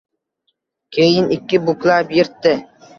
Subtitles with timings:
[0.97, 2.61] Keyin, ikki buklab yirtdi.